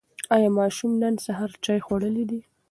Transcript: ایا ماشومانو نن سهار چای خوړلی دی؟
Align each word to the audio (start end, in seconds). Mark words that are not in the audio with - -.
ایا 0.35 0.49
ماشومانو 0.59 0.97
نن 1.03 1.15
سهار 1.25 1.51
چای 1.63 1.79
خوړلی 1.85 2.23
دی؟ 2.29 2.39